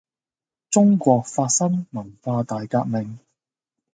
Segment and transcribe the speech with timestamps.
[0.71, 3.19] 中國發生文化大革命